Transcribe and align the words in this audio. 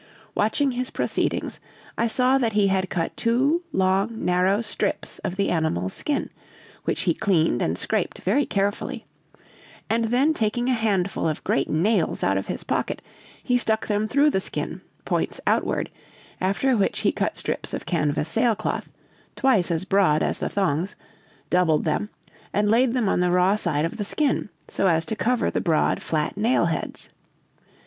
Watching 0.33 0.71
his 0.71 0.89
proceedings, 0.89 1.59
I 1.95 2.07
saw 2.07 2.39
that 2.39 2.53
he 2.53 2.69
had 2.69 2.89
cut 2.89 3.15
two 3.15 3.61
long, 3.71 4.25
narrow 4.25 4.61
strips 4.63 5.19
of 5.19 5.35
the 5.35 5.49
animal's 5.51 5.93
skin, 5.93 6.31
which 6.85 7.01
he 7.01 7.13
cleaned 7.13 7.61
and 7.61 7.77
scraped 7.77 8.17
very 8.21 8.47
carefully, 8.47 9.05
and 9.91 10.05
then 10.05 10.33
taking 10.33 10.69
a 10.69 10.73
handful 10.73 11.29
of 11.29 11.43
great 11.43 11.69
nails 11.69 12.23
out 12.23 12.35
of 12.35 12.47
his 12.47 12.63
pocket, 12.63 13.03
he 13.43 13.59
stuck 13.59 13.85
them 13.85 14.07
through 14.07 14.31
the 14.31 14.41
skin, 14.41 14.81
points 15.05 15.39
outward, 15.45 15.91
after 16.41 16.75
which 16.75 17.01
he 17.01 17.11
cut 17.11 17.37
strips 17.37 17.71
of 17.71 17.85
canvas 17.85 18.27
sailcloth, 18.27 18.89
twice 19.35 19.69
as 19.69 19.85
broad 19.85 20.23
as 20.23 20.39
the 20.39 20.49
thongs, 20.49 20.95
doubled 21.51 21.83
them, 21.85 22.09
and 22.53 22.71
laid 22.71 22.95
them 22.95 23.07
on 23.07 23.19
the 23.19 23.29
raw 23.29 23.55
side 23.55 23.85
of 23.85 23.97
the 23.97 24.03
skin, 24.03 24.49
so 24.67 24.87
as 24.87 25.05
to 25.05 25.15
cover 25.15 25.51
the 25.51 25.61
broad, 25.61 26.01
flat 26.01 26.35
nail 26.35 26.65
heads. 26.65 27.07